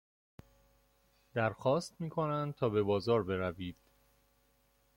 [1.33, 3.77] در خواست میکنند تا به بازار بروید.